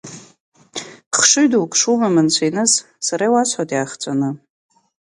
[1.17, 2.73] Хшыҩ дук шумам Анцәа иныс,
[3.05, 4.29] сара иуасҳәоит иаахҵәаны.